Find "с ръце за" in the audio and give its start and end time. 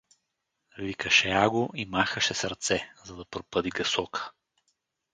2.33-3.15